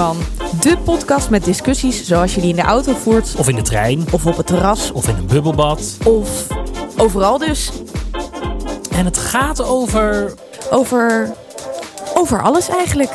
van. 0.00 0.16
De 0.60 0.78
podcast 0.84 1.30
met 1.30 1.44
discussies 1.44 2.06
zoals 2.06 2.34
je 2.34 2.40
die 2.40 2.50
in 2.50 2.56
de 2.56 2.62
auto 2.62 2.94
voert. 2.94 3.34
Of 3.36 3.48
in 3.48 3.54
de 3.54 3.62
trein. 3.62 4.04
Of 4.12 4.26
op 4.26 4.36
het 4.36 4.46
terras. 4.46 4.92
Of 4.92 5.08
in 5.08 5.16
een 5.16 5.26
bubbelbad. 5.26 5.98
Of 6.04 6.46
overal 6.96 7.38
dus. 7.38 7.70
En 8.90 9.04
het 9.04 9.18
gaat 9.18 9.62
over. 9.62 10.34
Over. 10.70 11.32
Over 12.14 12.42
alles 12.42 12.68
eigenlijk. 12.68 13.10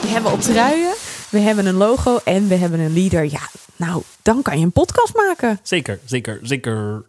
We 0.00 0.08
hebben 0.08 0.32
op 0.32 0.40
truien, 0.40 0.94
we 1.28 1.38
hebben 1.38 1.66
een 1.66 1.74
logo 1.74 2.18
en 2.24 2.48
we 2.48 2.54
hebben 2.54 2.80
een 2.80 2.92
leader. 2.94 3.24
Ja, 3.24 3.48
nou, 3.76 4.02
dan 4.22 4.42
kan 4.42 4.58
je 4.58 4.64
een 4.64 4.72
podcast 4.72 5.14
maken. 5.16 5.58
Zeker, 5.62 5.98
zeker, 6.04 6.38
zeker. 6.42 7.04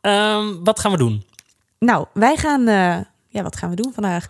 Ehm, 0.00 0.46
wat 0.62 0.80
gaan 0.80 0.90
we 0.90 0.96
doen? 0.96 1.24
Nou, 1.78 2.06
wij 2.12 2.36
gaan. 2.36 2.68
eh, 2.68 2.96
ja, 3.28 3.42
wat 3.42 3.56
gaan 3.56 3.70
we 3.70 3.76
doen 3.76 3.92
vandaag? 3.94 4.26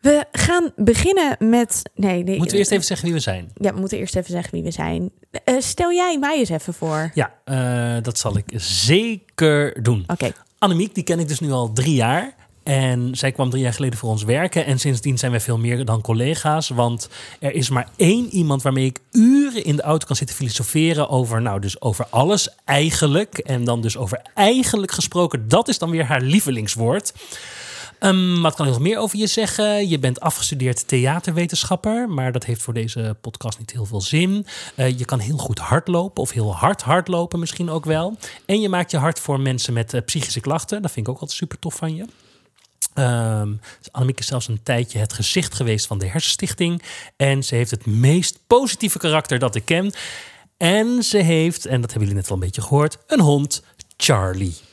We 0.00 0.24
gaan 0.32 0.72
beginnen 0.76 1.36
met. 1.38 1.82
Nee, 1.94 2.22
nee. 2.22 2.36
Moeten 2.36 2.52
we 2.52 2.58
eerst 2.58 2.70
even 2.70 2.84
zeggen 2.84 3.06
wie 3.06 3.14
we 3.14 3.20
zijn? 3.22 3.50
Ja, 3.54 3.74
we 3.74 3.80
moeten 3.80 3.98
eerst 3.98 4.16
even 4.16 4.30
zeggen 4.30 4.50
wie 4.52 4.62
we 4.62 4.70
zijn. 4.70 5.10
Eh, 5.44 5.54
stel 5.58 5.92
jij 5.92 6.18
mij 6.18 6.38
eens 6.38 6.48
even 6.48 6.74
voor. 6.74 7.10
Ja, 7.14 7.34
eh, 7.44 8.02
dat 8.02 8.18
zal 8.18 8.36
ik 8.36 8.44
zeker 8.60 9.82
doen. 9.82 10.04
Oké. 10.06 10.32
Annemiek, 10.58 10.94
die 10.94 11.04
ken 11.04 11.18
ik 11.18 11.28
dus 11.28 11.40
nu 11.40 11.50
al 11.50 11.72
drie 11.72 11.94
jaar. 11.94 12.34
En 12.62 13.10
zij 13.12 13.32
kwam 13.32 13.50
drie 13.50 13.62
jaar 13.62 13.72
geleden 13.72 13.98
voor 13.98 14.10
ons 14.10 14.22
werken. 14.22 14.64
En 14.64 14.78
sindsdien 14.78 15.18
zijn 15.18 15.30
wij 15.30 15.40
veel 15.40 15.58
meer 15.58 15.84
dan 15.84 16.00
collega's. 16.00 16.68
Want 16.68 17.08
er 17.40 17.54
is 17.54 17.70
maar 17.70 17.88
één 17.96 18.28
iemand 18.30 18.62
waarmee 18.62 18.84
ik 18.84 18.98
uren 19.12 19.64
in 19.64 19.76
de 19.76 19.82
auto 19.82 20.06
kan 20.06 20.16
zitten 20.16 20.36
filosoferen 20.36 21.08
over, 21.08 21.42
nou, 21.42 21.60
dus 21.60 21.80
over 21.80 22.06
alles 22.10 22.48
eigenlijk. 22.64 23.38
En 23.38 23.64
dan 23.64 23.80
dus 23.80 23.96
over 23.96 24.22
eigenlijk 24.34 24.92
gesproken. 24.92 25.48
Dat 25.48 25.68
is 25.68 25.78
dan 25.78 25.90
weer 25.90 26.04
haar 26.04 26.20
lievelingswoord. 26.20 27.12
Ehm, 27.98 28.40
wat 28.40 28.54
kan 28.54 28.66
ik 28.66 28.72
nog 28.72 28.80
meer 28.80 28.98
over 28.98 29.18
je 29.18 29.26
zeggen? 29.26 29.88
Je 29.88 29.98
bent 29.98 30.20
afgestudeerd 30.20 30.88
theaterwetenschapper, 30.88 32.08
maar 32.08 32.32
dat 32.32 32.44
heeft 32.44 32.62
voor 32.62 32.74
deze 32.74 33.16
podcast 33.20 33.58
niet 33.58 33.72
heel 33.72 33.84
veel 33.84 34.00
zin. 34.00 34.46
Eh, 34.74 34.98
je 34.98 35.04
kan 35.04 35.18
heel 35.18 35.36
goed 35.36 35.58
hardlopen, 35.58 36.22
of 36.22 36.30
heel 36.30 36.54
hard 36.54 36.82
hardlopen 36.82 37.38
misschien 37.38 37.70
ook 37.70 37.84
wel. 37.84 38.16
En 38.46 38.60
je 38.60 38.68
maakt 38.68 38.90
je 38.90 38.96
hart 38.96 39.20
voor 39.20 39.40
mensen 39.40 39.72
met 39.72 39.94
eh, 39.94 40.04
psychische 40.04 40.40
klachten. 40.40 40.82
Dat 40.82 40.90
vind 40.90 41.06
ik 41.06 41.12
ook 41.12 41.20
altijd 41.20 41.38
super 41.38 41.58
tof 41.58 41.74
van 41.74 41.94
je. 41.94 42.04
Dus 43.78 43.92
Annemiek 43.92 44.18
is 44.18 44.26
zelfs 44.26 44.48
een 44.48 44.62
tijdje 44.62 44.98
het 44.98 45.12
gezicht 45.12 45.54
geweest 45.54 45.86
van 45.86 45.98
de 45.98 46.06
Hersenstichting. 46.06 46.82
En 47.16 47.42
ze 47.42 47.54
heeft 47.54 47.70
het 47.70 47.86
meest 47.86 48.38
positieve 48.46 48.98
karakter 48.98 49.38
dat 49.38 49.54
ik 49.54 49.64
ken. 49.64 49.92
En 50.56 51.02
ze 51.02 51.18
heeft, 51.18 51.66
en 51.66 51.80
dat 51.80 51.90
hebben 51.90 52.08
jullie 52.08 52.22
net 52.22 52.28
al 52.28 52.34
een 52.34 52.42
beetje 52.42 52.62
gehoord, 52.62 52.98
een 53.06 53.20
hond, 53.20 53.62
Charlie. 53.96 54.67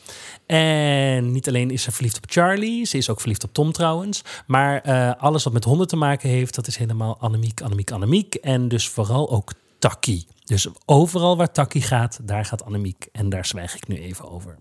En 0.46 1.32
niet 1.32 1.48
alleen 1.48 1.72
is 1.72 1.84
ze 1.84 1.92
verliefd 1.92 2.18
op 2.18 2.24
Charlie, 2.28 2.86
ze 2.86 2.98
is 2.98 3.10
ook 3.10 3.20
verliefd 3.20 3.44
op 3.44 3.54
Tom 3.54 3.72
trouwens. 3.72 4.22
Maar 4.48 4.82
eh, 4.82 5.12
alles 5.18 5.44
wat 5.44 5.54
met 5.54 5.64
honden 5.64 5.88
te 5.88 5.96
maken 5.96 6.30
heeft, 6.30 6.56
dat 6.56 6.68
is 6.68 6.78
helemaal 6.78 7.18
Annemiek, 7.20 7.62
Annemiek, 7.62 7.92
Annemiek. 7.92 8.36
En 8.36 8.68
dus 8.68 8.90
vooral 8.90 9.30
ook 9.30 9.54
Takkie. 9.80 10.28
Dus 10.46 10.68
overal 10.86 11.38
waar 11.38 11.52
Takkie 11.52 11.82
gaat, 11.82 12.20
daar 12.24 12.46
gaat 12.46 12.66
Annemiek. 12.66 13.08
En 13.12 13.30
daar 13.30 13.46
zwijg 13.46 13.76
ik 13.76 13.88
nu 13.88 13.98
even 13.98 14.32
over. 14.32 14.58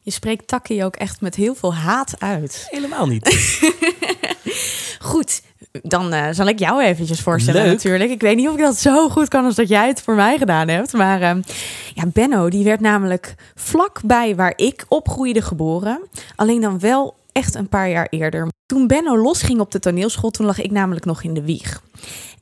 Je 0.00 0.10
spreekt 0.10 0.48
Takkie 0.48 0.84
ook 0.84 0.96
echt 0.96 1.20
met 1.20 1.34
heel 1.34 1.54
veel 1.54 1.74
haat 1.74 2.20
uit. 2.20 2.66
Helemaal 2.70 3.06
niet. 3.06 3.24
Goed, 4.98 5.42
dan 5.82 6.12
eh, 6.12 6.28
zal 6.30 6.46
ik 6.46 6.58
jou 6.58 6.82
eventjes 6.82 7.20
voorstellen 7.20 7.62
Leuk. 7.62 7.72
natuurlijk. 7.72 8.10
Ik 8.10 8.20
weet 8.20 8.36
niet 8.36 8.48
of 8.48 8.54
ik 8.54 8.60
dat 8.60 8.76
zo 8.76 9.08
goed 9.08 9.28
kan 9.28 9.44
als 9.44 9.54
dat 9.54 9.68
jij 9.68 9.88
het 9.88 10.02
voor 10.02 10.14
mij 10.14 10.38
gedaan 10.38 10.68
hebt. 10.68 10.92
Maar 10.92 11.22
ehm, 11.22 11.42
ja, 11.94 12.06
Benno, 12.06 12.48
die 12.48 12.64
werd 12.64 12.80
namelijk 12.80 13.34
vlakbij 13.54 14.36
waar 14.36 14.52
ik 14.56 14.84
opgroeide 14.88 15.42
geboren. 15.42 16.08
Alleen 16.36 16.60
dan 16.60 16.78
wel 16.78 17.16
echt 17.32 17.54
een 17.54 17.68
paar 17.68 17.90
jaar 17.90 18.06
eerder. 18.10 18.48
Toen 18.66 18.86
Benno 18.86 19.18
losging 19.18 19.60
op 19.60 19.70
de 19.70 19.78
toneelschool, 19.78 20.30
toen 20.30 20.46
lag 20.46 20.60
ik 20.60 20.70
namelijk 20.70 21.04
nog 21.04 21.22
in 21.22 21.34
de 21.34 21.42
wieg. 21.42 21.82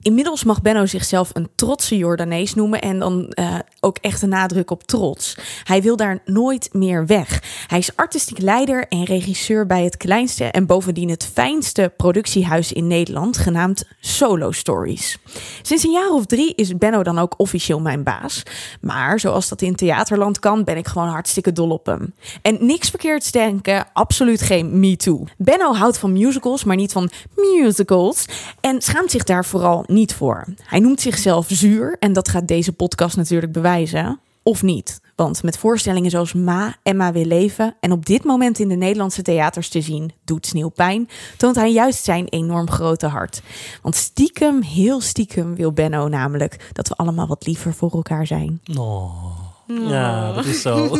Inmiddels 0.05 0.45
mag 0.45 0.63
Benno 0.63 0.87
zichzelf 0.87 1.31
een 1.33 1.49
trotse 1.55 1.97
Jordanees 1.97 2.55
noemen 2.55 2.81
en 2.81 2.99
dan 2.99 3.29
eh, 3.29 3.55
ook 3.81 3.99
echt 4.01 4.23
een 4.23 4.29
nadruk 4.29 4.71
op 4.71 4.83
trots. 4.83 5.39
Hij 5.63 5.83
wil 5.83 5.97
daar 5.97 6.19
nooit 6.25 6.69
meer 6.73 7.07
weg. 7.07 7.43
Hij 7.67 7.79
is 7.79 7.97
artistiek 7.97 8.39
leider 8.39 8.89
en 8.89 9.05
regisseur 9.05 9.67
bij 9.67 9.85
het 9.85 9.97
kleinste 9.97 10.45
en 10.45 10.67
bovendien 10.67 11.09
het 11.11 11.31
fijnste 11.33 11.93
productiehuis 11.97 12.73
in 12.73 12.87
Nederland, 12.87 13.39
genaamd 13.39 13.85
Solo 14.01 14.53
Stories. 14.53 15.19
Sinds 15.63 15.85
een 15.85 15.91
jaar 15.91 16.11
of 16.11 16.27
drie 16.27 16.55
is 16.55 16.77
Benno 16.77 17.03
dan 17.03 17.19
ook 17.19 17.35
officieel 17.37 17.81
mijn 17.81 18.03
baas. 18.03 18.43
Maar 18.81 19.21
zoals 19.21 19.49
dat 19.49 19.63
in 19.63 19.75
theaterland 19.75 20.39
kan, 20.39 20.65
ben 20.65 20.77
ik 20.77 20.87
gewoon 20.87 21.09
hartstikke 21.09 21.53
dol 21.53 21.71
op 21.71 21.87
hem. 21.87 22.15
En 22.43 22.57
niks 22.61 22.89
verkeerds 22.91 23.31
denken, 23.31 23.87
absoluut 23.93 24.43
geen 24.43 24.81
me 24.81 24.97
too. 24.97 25.25
Benno 25.37 25.75
houdt 25.75 25.99
van 25.99 26.13
musicals, 26.19 26.65
maar 26.65 26.77
niet 26.77 26.93
van 26.93 27.11
musicals. 27.37 28.25
En 28.61 28.83
schaamt 28.83 29.11
zich 29.11 29.25
daar 29.25 29.45
vooral 29.45 29.85
niet 29.87 30.15
voor. 30.15 30.45
Hij 30.63 30.81
noemt 30.81 31.01
zichzelf 31.01 31.47
zuur 31.49 31.97
en 31.99 32.13
dat 32.13 32.29
gaat 32.29 32.49
deze 32.49 32.73
podcast 32.73 33.17
natuurlijk 33.17 33.53
bewijzen. 33.53 34.21
Of 34.43 34.63
niet. 34.63 35.01
Want 35.17 35.43
met 35.43 35.59
voorstellingen 35.59 36.11
zoals 36.11 36.33
Ma, 36.33 36.77
Emma 36.83 37.13
wil 37.13 37.25
leven 37.25 37.77
en 37.81 37.93
op 37.93 38.07
dit 38.07 38.25
moment 38.25 38.59
in 38.59 38.69
de 38.69 38.75
Nederlandse 38.75 39.23
theaters 39.23 39.69
te 39.69 39.81
zien, 39.81 40.13
doet 40.25 40.47
sneeuw 40.47 40.69
pijn, 40.69 41.09
toont 41.37 41.57
hij 41.57 41.73
juist 41.73 42.05
zijn 42.05 42.29
enorm 42.29 42.71
grote 42.71 43.07
hart. 43.07 43.43
Want 43.83 43.95
stiekem, 43.95 44.63
heel 44.63 45.01
stiekem 45.01 45.55
wil 45.55 45.73
Benno 45.73 46.09
namelijk 46.09 46.71
dat 46.73 46.89
we 46.89 46.95
allemaal 46.95 47.27
wat 47.27 47.47
liever 47.47 47.75
voor 47.75 47.91
elkaar 47.91 48.27
zijn. 48.27 48.61
Oh. 48.77 49.53
Ja, 49.67 50.33
dat 50.33 50.45
is 50.45 50.61
zo. 50.63 50.77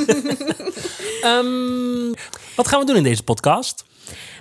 Ehm, 1.23 2.13
wat 2.57 2.69
gaan 2.69 2.81
we 2.81 2.87
doen 2.87 2.97
in 2.97 3.03
deze 3.03 3.23
podcast? 3.23 3.85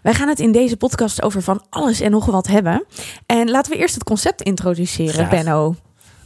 Wij 0.01 0.13
gaan 0.13 0.27
het 0.27 0.39
in 0.39 0.51
deze 0.51 0.77
podcast 0.77 1.21
over 1.21 1.41
van 1.41 1.65
alles 1.69 2.01
en 2.01 2.11
nog 2.11 2.25
wat 2.25 2.47
hebben. 2.47 2.85
En 3.25 3.49
laten 3.49 3.71
we 3.71 3.77
eerst 3.77 3.93
het 3.93 4.03
concept 4.03 4.41
introduceren, 4.41 5.13
Graag. 5.13 5.29
Benno. 5.29 5.75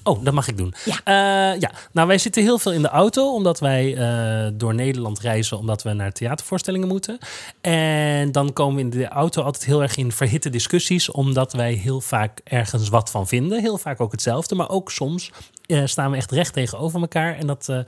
Oh, 0.08 0.24
dat 0.24 0.34
mag 0.34 0.48
ik 0.48 0.58
doen. 0.58 0.74
Ja. 0.86 1.00
Eh, 1.04 1.60
ja, 1.60 1.72
nou 1.92 2.08
wij 2.08 2.18
zitten 2.18 2.44
heel 2.44 2.60
veel 2.60 2.74
in 2.74 2.82
de 2.82 2.88
auto 2.88 3.34
omdat 3.34 3.60
wij 3.60 3.96
eh, 3.96 4.52
door 4.54 4.76
Nederland 4.76 5.20
reizen 5.20 5.58
omdat 5.58 5.84
we 5.84 5.94
naar 5.94 6.12
theatervoorstellingen 6.12 6.88
moeten. 6.88 7.18
En 7.62 8.32
dan 8.32 8.54
komen 8.54 8.76
we 8.76 8.82
in 8.82 8.90
de 8.90 9.08
auto 9.08 9.42
altijd 9.42 9.66
heel 9.66 9.82
erg 9.82 9.98
in 9.98 10.12
verhitte 10.12 10.50
discussies 10.50 11.12
omdat 11.12 11.54
wij 11.54 11.74
heel 11.74 12.02
vaak 12.02 12.40
ergens 12.44 12.90
wat 12.90 13.12
van 13.12 13.28
vinden. 13.28 13.62
Heel 13.62 13.78
vaak 13.78 14.02
ook 14.02 14.12
hetzelfde, 14.12 14.56
maar 14.56 14.70
ook 14.70 14.92
soms 14.92 15.32
eh, 15.68 15.82
staan 15.86 16.12
we 16.12 16.18
echt 16.18 16.32
recht 16.32 16.54
tegenover 16.54 17.02
elkaar. 17.02 17.38
En 17.38 17.48
dat 17.48 17.70
eh, 17.70 17.80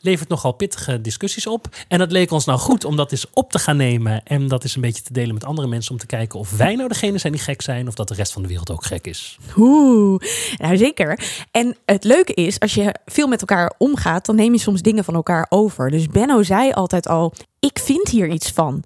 levert 0.00 0.28
nogal 0.28 0.52
pittige 0.52 1.00
discussies 1.00 1.46
op. 1.46 1.68
En 1.88 1.98
dat 1.98 2.12
leek 2.12 2.30
ons 2.30 2.44
nou 2.44 2.58
goed 2.58 2.84
om 2.84 2.96
dat 2.96 3.12
eens 3.12 3.26
op 3.32 3.50
te 3.50 3.58
gaan 3.58 3.76
nemen 3.76 4.22
en 4.22 4.48
dat 4.48 4.62
eens 4.62 4.74
een 4.74 4.80
beetje 4.80 5.02
te 5.02 5.12
delen 5.12 5.34
met 5.34 5.44
andere 5.44 5.68
mensen 5.68 5.92
om 5.92 5.98
te 5.98 6.06
kijken 6.06 6.38
of 6.38 6.56
wij 6.56 6.74
nou 6.74 6.88
degene 6.88 7.18
zijn 7.18 7.32
die 7.32 7.42
gek 7.42 7.62
zijn 7.62 7.88
of 7.88 7.94
dat 7.94 8.08
de 8.08 8.14
rest 8.14 8.32
van 8.32 8.42
de 8.42 8.48
wereld 8.48 8.70
ook 8.70 8.84
gek 8.84 9.06
is. 9.06 9.38
Oeh, 9.56 10.20
nou 10.56 10.76
zeker. 10.76 11.20
En 11.50 11.76
het 11.84 12.04
leuke 12.04 12.34
is, 12.34 12.60
als 12.60 12.74
je 12.74 12.94
veel 13.06 13.26
met 13.26 13.40
elkaar 13.40 13.72
omgaat, 13.78 14.26
dan 14.26 14.36
neem 14.36 14.52
je 14.52 14.58
soms 14.58 14.82
dingen 14.82 15.04
van 15.04 15.14
elkaar 15.14 15.46
over. 15.48 15.90
Dus 15.90 16.06
Benno 16.06 16.42
zei 16.42 16.72
altijd 16.72 17.08
al, 17.08 17.32
ik 17.60 17.78
vind 17.78 18.08
hier 18.08 18.28
iets 18.28 18.50
van. 18.50 18.84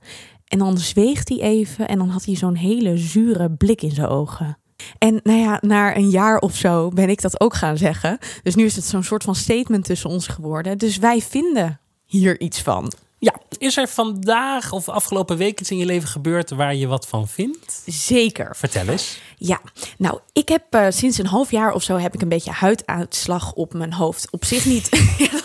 En 0.48 0.58
dan 0.58 0.78
zweeg 0.78 1.28
hij 1.28 1.40
even 1.40 1.88
en 1.88 1.98
dan 1.98 2.08
had 2.08 2.24
hij 2.24 2.36
zo'n 2.36 2.54
hele 2.54 2.96
zure 2.96 3.50
blik 3.50 3.82
in 3.82 3.90
zijn 3.90 4.08
ogen. 4.08 4.58
En 5.02 5.20
nou 5.22 5.38
ja, 5.38 5.58
na 5.60 5.96
een 5.96 6.10
jaar 6.10 6.38
of 6.38 6.56
zo 6.56 6.88
ben 6.88 7.08
ik 7.08 7.20
dat 7.20 7.40
ook 7.40 7.54
gaan 7.54 7.76
zeggen. 7.76 8.18
Dus 8.42 8.54
nu 8.54 8.64
is 8.64 8.76
het 8.76 8.84
zo'n 8.84 9.02
soort 9.02 9.22
van 9.22 9.34
statement 9.34 9.84
tussen 9.84 10.10
ons 10.10 10.26
geworden. 10.26 10.78
Dus 10.78 10.96
wij 10.96 11.20
vinden 11.20 11.80
hier 12.04 12.40
iets 12.40 12.60
van. 12.60 12.92
Ja, 13.18 13.34
is 13.58 13.76
er 13.76 13.88
vandaag 13.88 14.72
of 14.72 14.88
afgelopen 14.88 15.36
week 15.36 15.60
iets 15.60 15.70
in 15.70 15.76
je 15.76 15.84
leven 15.84 16.08
gebeurd 16.08 16.50
waar 16.50 16.74
je 16.74 16.86
wat 16.86 17.06
van 17.06 17.28
vindt? 17.28 17.82
Zeker. 17.86 18.56
Vertel 18.56 18.88
eens. 18.88 19.20
Ja, 19.36 19.60
nou, 19.98 20.18
ik 20.32 20.48
heb 20.48 20.62
eh, 20.70 20.86
sinds 20.88 21.18
een 21.18 21.26
half 21.26 21.50
jaar 21.50 21.72
of 21.72 21.82
zo 21.82 21.96
heb 21.96 22.14
ik 22.14 22.22
een 22.22 22.28
beetje 22.28 22.50
huiduitslag 22.50 23.52
op 23.52 23.74
mijn 23.74 23.92
hoofd. 23.92 24.30
Op 24.30 24.44
zich 24.44 24.64
niet. 24.64 24.88
ja. 25.18 25.41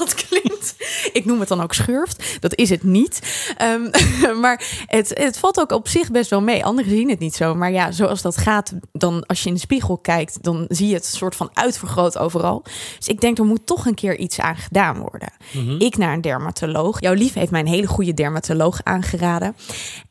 Ik 1.17 1.25
noem 1.25 1.39
het 1.39 1.49
dan 1.49 1.61
ook 1.61 1.73
schurft. 1.73 2.37
Dat 2.39 2.55
is 2.55 2.69
het 2.69 2.83
niet. 2.83 3.21
Ehm, 3.57 3.89
maar 4.41 4.85
het, 4.85 5.11
het 5.13 5.37
valt 5.37 5.59
ook 5.59 5.71
op 5.71 5.87
zich 5.87 6.11
best 6.11 6.29
wel 6.29 6.41
mee. 6.41 6.65
Anderen 6.65 6.91
zien 6.91 7.09
het 7.09 7.19
niet 7.19 7.35
zo. 7.35 7.55
Maar 7.55 7.71
ja, 7.71 7.91
zoals 7.91 8.21
dat 8.21 8.37
gaat, 8.37 8.73
dan 8.91 9.25
als 9.25 9.41
je 9.41 9.47
in 9.47 9.53
de 9.53 9.59
spiegel 9.59 9.97
kijkt, 9.97 10.43
dan 10.43 10.65
zie 10.69 10.87
je 10.87 10.93
het 10.93 11.05
soort 11.05 11.35
van 11.35 11.49
uitvergroot 11.53 12.17
overal. 12.17 12.63
Dus 12.97 13.07
ik 13.07 13.21
denk, 13.21 13.37
er 13.37 13.45
moet 13.45 13.65
toch 13.65 13.85
een 13.85 13.95
keer 13.95 14.17
iets 14.17 14.39
aan 14.39 14.55
gedaan 14.55 14.97
worden. 14.97 15.33
Ik 15.79 15.97
naar 15.97 16.13
een 16.13 16.21
dermatoloog. 16.21 17.01
Jouw 17.01 17.13
lief 17.13 17.33
heeft 17.33 17.51
mij 17.51 17.59
een 17.59 17.67
hele 17.67 17.87
goede 17.87 18.13
dermatoloog 18.13 18.79
aangeraden. 18.83 19.55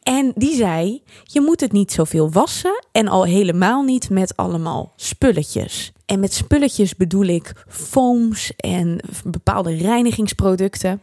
En 0.02 0.32
die 0.34 0.56
zei: 0.56 1.02
Je 1.24 1.40
moet 1.40 1.60
het 1.60 1.72
niet 1.72 1.92
zoveel 1.92 2.30
wassen. 2.30 2.84
En 2.92 3.08
al 3.08 3.24
helemaal 3.24 3.82
niet 3.82 4.10
met 4.10 4.36
allemaal 4.36 4.92
spulletjes. 4.96 5.92
En 6.06 6.20
met 6.20 6.34
spulletjes 6.34 6.96
bedoel 6.96 7.24
ik 7.24 7.52
foams 7.68 8.52
en 8.56 9.00
bepaalde 9.24 9.74
reinigingsproducten. 9.74 11.02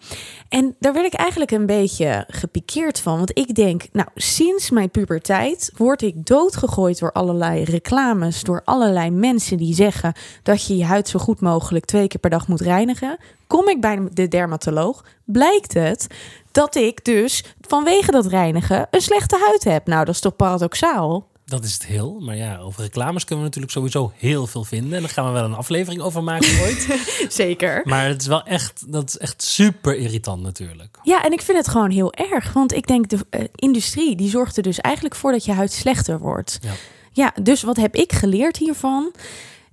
En 0.50 0.76
daar 0.80 0.94
werd 0.94 1.06
ik 1.06 1.14
eigenlijk 1.14 1.52
een 1.52 1.66
beetje 1.66 2.26
gepikeerd 2.28 3.00
van. 3.00 3.18
Want 3.18 3.38
ik 3.38 3.56
denk, 3.56 3.84
nou, 3.92 4.08
sinds 4.16 4.70
mijn 4.70 4.90
puberteit 4.90 5.72
word 5.78 6.02
ik 6.02 6.26
doodgegooid 6.26 7.00
door 7.00 7.12
allerlei 7.12 7.64
reclames. 7.64 8.44
Door 8.44 8.62
allerlei 8.64 9.10
mensen 9.10 9.58
die 9.58 9.74
zeggen 9.74 10.14
dat 10.44 10.66
je 10.66 10.78
je 10.78 10.86
huid 10.86 11.08
zo 11.08 11.20
goed 11.20 11.40
mogelijk 11.40 11.86
twee 11.86 12.08
keer 12.08 12.20
per 12.20 12.30
dag 12.30 12.48
moet 12.48 12.62
reinigen. 12.62 13.18
Kom 13.48 13.70
ik 13.70 13.82
bij 13.82 14.08
de 14.14 14.28
dermatoloog, 14.28 15.06
blijkt 15.26 15.74
het 15.74 16.08
dat 16.52 16.76
ik 16.76 17.06
dus 17.06 17.44
vanwege 17.62 18.12
dat 18.12 18.26
reinigen 18.26 18.88
een 18.92 19.02
slechte 19.02 19.38
huid 19.46 19.64
heb. 19.64 19.88
Nou, 19.88 20.06
dat 20.06 20.14
is 20.14 20.22
toch 20.22 20.36
paradoxaal? 20.36 21.32
Dat 21.54 21.64
is 21.64 21.74
het 21.74 21.86
heel. 21.86 22.20
Maar 22.20 22.36
ja, 22.36 22.58
over 22.58 22.82
reclames 22.82 23.24
kunnen 23.24 23.44
we 23.44 23.50
natuurlijk 23.50 23.74
sowieso 23.74 24.12
heel 24.16 24.48
veel 24.48 24.64
vinden. 24.64 24.94
En 24.94 25.02
daar 25.02 25.10
gaan 25.10 25.26
we 25.26 25.32
wel 25.32 25.44
een 25.44 25.54
aflevering 25.54 26.02
over 26.02 26.24
maken 26.24 26.62
ooit. 26.62 26.88
Zeker. 27.30 27.82
maar 27.84 28.08
het 28.08 28.22
is 28.22 28.28
wel 28.28 28.44
echt, 28.44 28.92
dat 28.92 29.10
is 29.10 29.18
echt 29.18 29.44
super 29.44 29.96
irritant 29.96 30.42
natuurlijk. 30.42 31.00
Ja, 31.04 31.24
en 31.24 31.32
ik 31.32 31.42
vind 31.42 31.58
het 31.58 31.68
gewoon 31.68 31.90
heel 31.90 32.14
erg. 32.14 32.54
Want 32.54 32.74
ik 32.74 32.88
denk, 32.88 33.10
de 33.10 33.18
eh, 33.30 33.44
industrie 33.56 34.16
die 34.16 34.30
zorgt 34.30 34.58
er 34.58 34.64
dus 34.64 34.80
eigenlijk 34.80 35.16
voor 35.16 35.32
dat 35.32 35.46
je 35.46 35.52
huid 35.52 35.72
slechter 35.72 36.20
wordt. 36.20 36.60
Ja. 36.62 36.72
Ja, 37.12 37.34
dus 37.42 37.64
wat 37.64 37.78
heb 37.78 37.96
ik 37.96 38.14
geleerd 38.14 38.58
hiervan? 38.58 39.12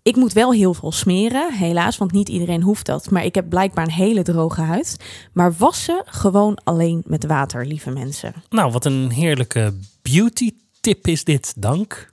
Ik 0.03 0.17
moet 0.17 0.33
wel 0.33 0.53
heel 0.53 0.75
veel 0.75 0.93
smeren, 0.93 1.53
helaas, 1.53 1.99
want 1.99 2.13
niet 2.13 2.29
iedereen 2.29 2.63
hoeft 2.63 2.87
dat. 2.87 3.11
Maar 3.11 3.25
ik 3.25 3.35
heb 3.35 3.49
blijkbaar 3.49 3.85
een 3.85 3.91
hele 3.91 4.23
droge 4.23 4.61
huid. 4.61 4.97
Maar 5.33 5.55
wassen 5.59 6.03
gewoon 6.05 6.59
alleen 6.65 7.03
met 7.07 7.27
water, 7.27 7.67
lieve 7.67 7.91
mensen. 7.91 8.35
Nou, 8.51 8.73
wat 8.73 8.85
een 8.85 9.11
heerlijke 9.11 9.75
beauty 10.03 10.51
tip 10.81 11.07
is 11.07 11.25
dit, 11.25 11.53
dank. 11.57 12.13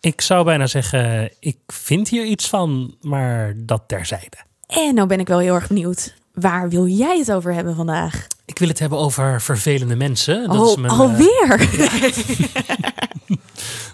Ik 0.00 0.20
zou 0.20 0.44
bijna 0.44 0.66
zeggen, 0.66 1.32
ik 1.40 1.58
vind 1.66 2.08
hier 2.08 2.24
iets 2.24 2.48
van, 2.48 2.96
maar 3.00 3.54
dat 3.56 3.82
terzijde. 3.86 4.36
En 4.66 4.94
nou 4.94 5.08
ben 5.08 5.20
ik 5.20 5.28
wel 5.28 5.38
heel 5.38 5.54
erg 5.54 5.68
benieuwd. 5.68 6.14
Waar 6.32 6.68
wil 6.68 6.86
jij 6.86 7.18
het 7.18 7.32
over 7.32 7.54
hebben 7.54 7.76
vandaag? 7.76 8.26
Ik 8.44 8.58
wil 8.58 8.68
het 8.68 8.78
hebben 8.78 8.98
over 8.98 9.40
vervelende 9.40 9.96
mensen. 9.96 10.46
Dat 10.46 10.56
Al, 10.56 10.70
is 10.70 10.76
mijn, 10.76 10.92
eh, 10.92 11.00
alweer? 11.00 11.58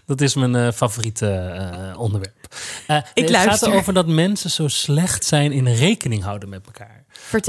Dat 0.06 0.20
is 0.20 0.34
mijn 0.34 0.54
eh, 0.54 0.72
favoriete 0.72 1.30
eh, 1.30 2.00
onderwerp. 2.00 2.54
Eh, 2.86 2.96
Ik 2.96 3.04
het 3.28 3.36
gaat 3.36 3.44
luister. 3.46 3.68
erover 3.72 3.94
dat 3.94 4.06
mensen 4.06 4.50
zo 4.50 4.68
slecht 4.68 5.24
zijn 5.24 5.52
in 5.52 5.68
rekening 5.68 6.22
houden 6.22 6.48
met 6.48 6.66
elkaar. 6.66 7.03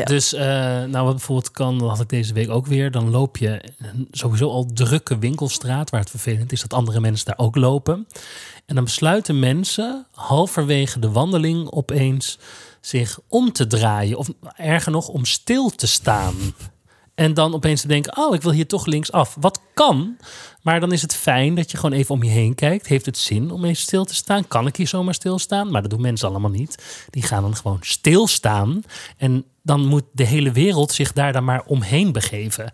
Dus 0.05 0.33
eh, 0.33 0.45
nou, 0.83 1.05
wat 1.05 1.15
bijvoorbeeld 1.15 1.51
kan, 1.51 1.77
dat 1.77 1.89
had 1.89 1.99
ik 1.99 2.09
deze 2.09 2.33
week 2.33 2.49
ook 2.49 2.67
weer. 2.67 2.91
Dan 2.91 3.09
loop 3.09 3.37
je 3.37 3.61
sowieso 4.11 4.49
al 4.49 4.65
drukke 4.73 5.17
winkelstraat, 5.17 5.89
waar 5.89 5.99
het 5.99 6.09
vervelend 6.09 6.51
is 6.51 6.61
dat 6.61 6.73
andere 6.73 6.99
mensen 6.99 7.25
daar 7.25 7.45
ook 7.45 7.55
lopen. 7.55 8.07
En 8.65 8.75
dan 8.75 8.83
besluiten 8.83 9.39
mensen 9.39 10.05
halverwege 10.11 10.99
de 10.99 11.11
wandeling 11.11 11.71
opeens 11.71 12.37
zich 12.81 13.19
om 13.27 13.51
te 13.51 13.67
draaien. 13.67 14.17
Of 14.17 14.29
erger 14.55 14.91
nog, 14.91 15.07
om 15.07 15.25
stil 15.25 15.69
te 15.69 15.87
staan. 15.87 16.35
En 17.15 17.33
dan 17.33 17.53
opeens 17.53 17.81
te 17.81 17.87
denken, 17.87 18.17
oh, 18.17 18.35
ik 18.35 18.41
wil 18.41 18.51
hier 18.51 18.67
toch 18.67 18.85
linksaf. 18.85 19.37
Wat 19.39 19.61
kan, 19.73 20.17
maar 20.61 20.79
dan 20.79 20.91
is 20.91 21.01
het 21.01 21.15
fijn 21.15 21.55
dat 21.55 21.71
je 21.71 21.77
gewoon 21.77 21.97
even 21.97 22.15
om 22.15 22.23
je 22.23 22.29
heen 22.29 22.55
kijkt. 22.55 22.87
Heeft 22.87 23.05
het 23.05 23.17
zin 23.17 23.51
om 23.51 23.63
even 23.63 23.75
stil 23.75 24.05
te 24.05 24.15
staan? 24.15 24.47
Kan 24.47 24.67
ik 24.67 24.75
hier 24.75 24.87
zomaar 24.87 25.13
stilstaan? 25.13 25.71
Maar 25.71 25.81
dat 25.81 25.91
doen 25.91 26.01
mensen 26.01 26.29
allemaal 26.29 26.51
niet. 26.51 27.05
Die 27.09 27.23
gaan 27.23 27.41
dan 27.41 27.55
gewoon 27.55 27.79
stilstaan. 27.81 28.83
En 29.17 29.45
dan 29.61 29.85
moet 29.85 30.03
de 30.11 30.25
hele 30.25 30.51
wereld 30.51 30.91
zich 30.91 31.13
daar 31.13 31.33
dan 31.33 31.43
maar 31.43 31.63
omheen 31.65 32.11
begeven. 32.11 32.71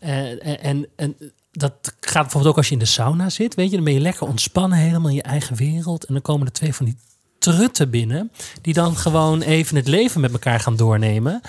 Eh, 0.00 0.64
en, 0.64 0.86
en 0.96 1.16
dat 1.52 1.72
gaat 2.00 2.22
bijvoorbeeld 2.22 2.52
ook 2.52 2.56
als 2.56 2.66
je 2.66 2.72
in 2.72 2.78
de 2.78 2.84
sauna 2.84 3.30
zit. 3.30 3.54
Weet 3.54 3.70
je, 3.70 3.76
dan 3.76 3.84
ben 3.84 3.94
je 3.94 4.00
lekker 4.00 4.26
ontspannen, 4.26 4.78
helemaal 4.78 5.08
in 5.08 5.14
je 5.14 5.22
eigen 5.22 5.56
wereld. 5.56 6.04
En 6.04 6.12
dan 6.12 6.22
komen 6.22 6.46
er 6.46 6.52
twee 6.52 6.74
van 6.74 6.86
die 6.86 6.96
trutten 7.38 7.90
binnen. 7.90 8.32
Die 8.60 8.74
dan 8.74 8.96
gewoon 8.96 9.40
even 9.42 9.76
het 9.76 9.88
leven 9.88 10.20
met 10.20 10.32
elkaar 10.32 10.60
gaan 10.60 10.76
doornemen. 10.76 11.40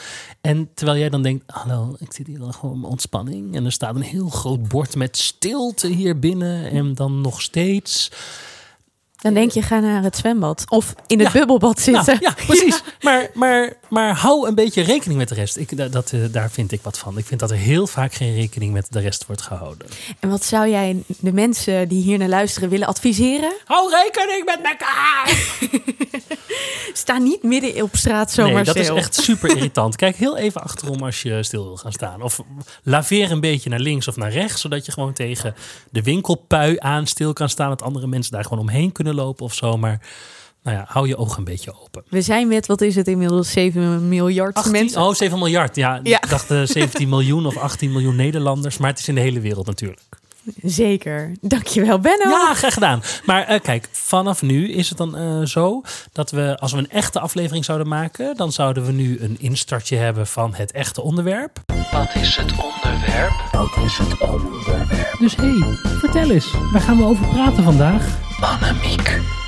En 0.42 0.70
terwijl 0.74 0.98
jij 0.98 1.10
dan 1.10 1.22
denkt, 1.24 1.44
hallo, 1.52 1.96
ik 2.00 2.14
zit 2.14 2.28
hier 2.28 2.40
dan 2.40 2.54
gewoon 2.54 2.80
mijn 2.80 2.92
ontspanning. 2.92 3.56
En 3.56 3.66
er 3.66 3.72
staat 3.72 3.96
een 3.96 4.02
heel 4.02 4.30
groot 4.30 4.68
bord 4.68 4.96
met 4.96 5.18
stilte 5.18 5.88
hier 5.88 6.20
binnen. 6.20 6.72
En 6.72 6.94
dan 6.94 7.22
nog 7.22 7.42
steeds. 7.42 8.12
Dan 9.16 9.34
denk 9.34 9.52
je, 9.52 9.62
ga 9.62 9.80
naar 9.80 10.04
het 10.04 10.18
zwembad. 10.18 10.66
Of 10.70 10.96
in 11.08 11.20
het 11.20 11.28
Ja. 11.32 11.40
bubbelbad 11.40 11.80
zitten. 11.80 12.06
Nou, 12.06 12.18
ja, 12.22 12.46
precies. 12.46 12.82
Maar, 13.02 13.30
maar, 13.34 13.74
maar 13.90 14.16
hou 14.16 14.48
een 14.48 14.56
beetje 14.56 14.82
rekening 14.82 15.20
met 15.20 15.30
de 15.30 15.36
rest. 15.36 15.58
Ik, 15.58 15.78
dat, 15.78 15.92
dat, 15.92 16.12
eh, 16.12 16.20
daar 16.32 16.52
vind 16.52 16.72
ik 16.72 16.82
wat 16.82 16.98
van. 16.98 17.18
Ik 17.18 17.26
vind 17.26 17.40
dat 17.40 17.52
er 17.52 17.58
heel 17.58 17.88
vaak 17.88 18.14
geen 18.14 18.36
rekening 18.36 18.74
met 18.74 18.88
de 18.90 19.00
rest 19.00 19.26
wordt 19.26 19.42
gehouden. 19.42 19.88
En 20.20 20.30
wat 20.30 20.44
zou 20.44 20.70
jij 20.70 21.04
de 21.20 21.34
mensen 21.34 21.88
die 21.88 22.04
hier 22.04 22.18
naar 22.18 22.30
luisteren 22.30 22.70
willen 22.70 22.88
adviseren? 22.88 23.54
Hou 23.66 23.90
rekening 23.90 24.46
met 24.46 24.60
elkaar! 24.64 25.48
Sta 26.94 27.18
niet 27.18 27.44
midden 27.44 27.84
op 27.84 27.96
straat 27.96 28.32
zomaar 28.32 28.54
nee, 28.54 28.64
dat 28.64 28.78
stil. 28.78 28.96
is 28.96 29.02
echt 29.02 29.16
super 29.16 29.50
irritant. 29.56 29.96
Kijk 29.96 30.16
heel 30.16 30.38
even 30.38 30.62
achterom 30.62 31.04
als 31.04 31.22
je 31.22 31.44
stil 31.44 31.64
wil 31.64 31.78
gaan 31.78 31.92
staan. 31.92 32.22
Of 32.22 32.42
laveer 32.84 33.32
een 33.32 33.40
beetje 33.40 33.70
naar 33.70 33.80
links 33.80 34.08
of 34.08 34.16
naar 34.16 34.32
rechts. 34.32 34.62
Zodat 34.62 34.86
je 34.86 34.92
gewoon 34.92 35.14
tegen 35.14 35.56
de 35.90 36.02
winkelpui 36.02 36.76
aan 36.80 37.08
stil 37.08 37.34
kan 37.34 37.50
staan. 37.50 37.70
Dat 37.70 37.82
andere 37.82 38.08
mensen 38.08 38.32
daar 38.32 38.44
gewoon 38.44 38.60
omheen 38.60 38.92
kunnen 38.92 39.16
lopen 39.16 39.46
of 39.46 39.54
zo. 39.54 39.78
Maar 39.78 40.02
nou 40.64 40.78
ja, 40.78 40.86
hou 40.88 41.08
je 41.08 41.18
ogen 41.18 41.38
een 41.38 41.44
beetje 41.44 41.74
open. 41.84 42.04
We 42.10 42.22
zijn 42.22 42.48
met, 42.48 42.66
wat 42.68 42.82
is 42.82 42.96
het 42.96 43.08
inmiddels, 43.08 43.52
7 43.52 44.08
miljard 44.10 44.56
18, 44.56 44.72
mensen. 44.72 45.02
oh, 45.02 45.14
7 45.14 45.38
miljard. 45.38 45.76
Ja, 45.76 46.00
Ja. 46.04 46.22
ik 46.22 46.30
dacht 46.30 46.52
eh, 46.52 46.62
17 46.64 47.10
miljoen 47.10 47.46
of 47.46 47.58
18 47.58 47.92
miljoen 47.92 48.16
Nederlanders. 48.16 48.78
Maar 48.78 48.90
het 48.90 49.00
is 49.00 49.08
in 49.08 49.16
de 49.16 49.22
hele 49.22 49.40
wereld 49.40 49.66
natuurlijk. 49.66 50.02
Zeker. 50.64 51.32
Dankjewel, 51.42 52.00
Benno. 52.00 52.30
Ja, 52.30 52.54
graag 52.54 52.74
gedaan. 52.74 53.02
Maar 53.26 53.44
eh, 53.44 53.60
kijk, 53.62 53.88
vanaf 53.92 54.42
nu 54.42 54.72
is 54.72 54.90
het 54.90 54.98
dan 54.98 55.18
eh, 55.18 55.42
zo 55.46 55.82
dat 56.12 56.32
we, 56.32 56.58
als 56.60 56.72
we 56.72 56.78
een 56.78 56.90
echte 56.90 57.20
aflevering 57.20 57.66
zouden 57.66 57.88
maken, 57.88 58.36
dan 58.36 58.52
zouden 58.52 58.86
we 58.86 58.92
nu 58.92 59.20
een 59.20 59.36
instartje 59.40 59.96
hebben 59.96 60.28
van 60.28 60.54
het 60.54 60.72
echte 60.72 61.02
onderwerp. 61.02 61.60
Wat 61.92 62.16
is 62.16 62.36
het 62.36 62.52
onderwerp? 62.52 63.34
Wat 63.52 63.86
is 63.86 63.98
het 63.98 64.20
onderwerp? 64.30 65.16
Dus 65.20 65.36
hé, 65.36 65.44
hey, 65.58 65.76
vertel 66.00 66.30
eens, 66.32 66.52
waar 66.72 66.82
gaan 66.82 66.98
we 66.98 67.04
over 67.04 67.28
praten 67.28 67.64
vandaag? 67.64 68.18
Annemiek. 68.42 69.39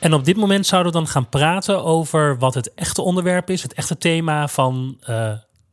En 0.00 0.14
op 0.14 0.24
dit 0.24 0.36
moment 0.36 0.66
zouden 0.66 0.92
we 0.92 0.98
dan 0.98 1.06
gaan 1.08 1.28
praten 1.28 1.84
over 1.84 2.38
wat 2.38 2.54
het 2.54 2.74
echte 2.74 3.02
onderwerp 3.02 3.50
is, 3.50 3.62
het 3.62 3.74
echte 3.74 3.98
thema 3.98 4.48
van 4.48 4.96
eh, 5.00 5.32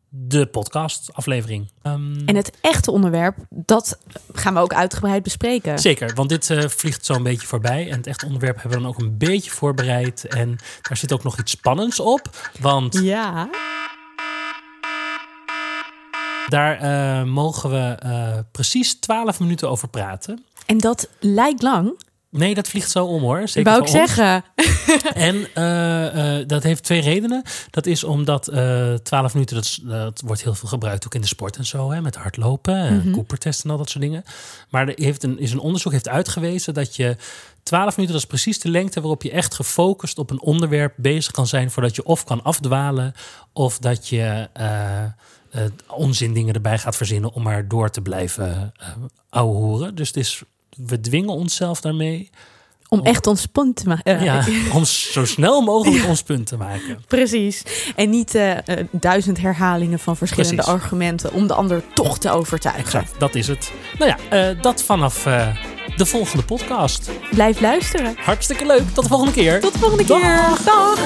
de 0.10 0.45
podcastaflevering. 0.45 1.72
Ehm, 1.81 2.18
En 2.25 2.36
het 2.36 2.57
echte 2.62 2.92
onderwerp, 2.92 3.38
dat 3.50 3.98
gaan 4.33 4.54
we 4.54 4.60
ook 4.60 4.74
uitgebreid 4.74 5.24
bespreken. 5.24 5.80
Zeker, 5.80 6.13
want 6.16 6.30
dit 6.30 6.50
eh, 6.50 6.68
vliegt 6.68 7.06
zo 7.06 7.13
een 7.13 7.24
beetje 7.24 7.48
voorbij. 7.48 7.89
En 7.89 7.98
het 7.98 8.07
echte 8.07 8.25
onderwerp 8.25 8.56
hebben 8.62 8.77
we 8.77 8.83
dan 8.83 8.94
ook 8.94 9.00
een 9.01 9.18
beetje 9.18 9.51
voorbereid. 9.51 10.25
En 10.27 10.56
daar 10.81 10.98
zit 10.98 11.13
ook 11.13 11.24
nog 11.24 11.39
iets 11.39 11.51
spannends 11.51 12.00
op. 12.00 12.50
Want 12.60 13.00
Ja. 13.01 13.50
daar 16.48 16.77
eh, 16.80 17.24
mogen 17.24 17.69
we 17.69 18.44
precies 18.51 19.00
12 19.00 19.39
minuten 19.39 19.69
over 19.69 19.88
praten. 19.88 20.45
En 20.66 20.77
dat 20.77 21.10
lijkt 21.19 21.62
lang, 21.62 22.00
Nee, 22.38 22.54
dat 22.54 22.68
vliegt 22.68 22.92
zo 22.92 23.06
om 23.06 23.22
hoor. 23.22 23.48
Zeker 23.48 23.72
wou 23.72 23.84
ik 23.84 23.90
zeggen. 23.90 24.44
En 25.14 25.48
eh, 25.54 26.40
eh, 26.40 26.48
dat 26.48 26.64
heeft 26.64 26.84
twee 26.84 27.02
redenen. 27.02 27.44
Dat 27.70 27.86
is 27.86 28.04
omdat 28.04 28.48
eh 28.48 28.94
12 28.94 29.34
minuten, 29.34 29.56
dat, 29.56 30.22
wordt 30.25 30.44
heel 30.44 30.56
veel 30.56 30.70
gebruikt 30.70 31.06
ook 31.06 31.15
in 31.15 31.22
de 31.22 31.27
sport 31.27 31.58
en 31.58 31.65
zo. 31.65 31.92
Hè, 31.92 32.01
met 32.01 32.15
hardlopen, 32.15 32.75
en. 32.75 33.12
Cooper-test 33.12 33.63
en 33.63 33.70
al 33.70 33.77
dat 33.77 33.89
soort 33.89 34.04
dingen. 34.04 34.24
Maar 34.70 34.88
er 34.88 34.94
heeft 35.04 35.24
een, 35.24 35.39
is 35.39 35.51
een 35.51 35.60
onderzoek 35.60 35.92
heeft 35.92 36.10
uitgewezen 36.10 36.74
dat 36.74 36.96
je 36.96 37.15
12 37.63 37.96
minuten, 37.96 38.15
dat 38.15 38.24
is 38.24 38.30
precies 38.30 38.60
de 38.60 38.70
lengte 38.70 39.00
waarop 39.00 39.24
je 39.24 39.32
echt 39.32 39.56
gefocust 39.56 40.18
op 40.18 40.30
een 40.30 40.42
onderwerp 40.42 40.94
bezig 40.98 41.32
kan 41.32 41.48
zijn. 41.48 41.72
Voordat 41.72 41.96
je 41.96 42.06
of 42.06 42.24
kan 42.24 42.44
afdwalen 42.44 43.13
of 43.54 43.77
dat 43.77 44.08
je 44.08 44.50
onzin 45.88 46.34
dingen 46.34 46.54
erbij 46.54 46.77
gaat 46.77 46.96
verzinnen 46.96 47.34
om 47.34 47.44
maar 47.44 47.68
door 47.68 47.89
te 47.89 48.01
blijven 48.01 48.74
eh 48.77 48.88
ouwehoeren. 49.36 49.96
Dus 49.96 50.08
het 50.08 50.18
is, 50.18 50.44
we 50.75 51.00
dwingen 51.00 51.34
onszelf 51.34 51.82
daarmee 51.82 52.29
Om 52.89 53.01
echt 53.01 53.27
ons 53.27 53.46
punt 53.46 53.75
te 53.75 53.88
maken. 53.88 54.24
ja, 54.24 54.46
om 54.77 54.86
zo 54.86 55.25
snel 55.25 55.62
mogelijk 55.62 56.05
ons 56.08 56.22
punt 56.22 56.48
te 56.48 56.58
maken. 56.58 57.03
Precies. 57.08 57.63
En 57.96 58.10
niet 58.10 58.36
eh, 58.36 58.58
eh, 58.58 58.88
duizend 58.91 59.38
herhalingen 59.38 60.00
van 60.00 60.17
verschillende 60.17 60.55
Precies. 60.55 60.74
argumenten 60.74 61.34
om 61.34 61.48
de 61.48 61.53
ander 61.53 61.84
toch 61.94 62.17
te 62.17 62.29
overtuigen. 62.32 62.84
Exact, 62.84 63.20
dat 63.20 63.36
is 63.36 63.48
het. 63.48 63.72
Nou 64.00 64.12
ja, 64.12 64.50
eh, 64.50 64.62
dat 64.62 64.84
vanaf 64.84 65.24
de 65.96 66.05
volgende 66.05 66.44
podcast. 66.46 67.10
Blijf 67.32 67.60
luisteren. 67.60 68.15
Hartstikke 68.17 68.65
leuk. 68.65 68.84
Tot 68.94 69.03
de 69.03 69.10
volgende 69.10 69.34
keer. 69.34 69.60
Tot 69.60 69.74
de 69.74 69.79
volgende 69.79 70.03
keer. 70.05 70.50
Dag. 70.65 71.00